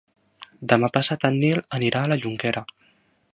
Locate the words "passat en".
0.95-1.37